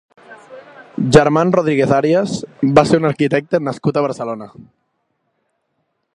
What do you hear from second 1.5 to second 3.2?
Rodríguez Arias va ser un